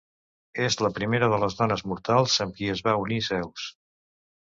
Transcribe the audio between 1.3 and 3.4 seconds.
de les dones mortals amb qui es va unir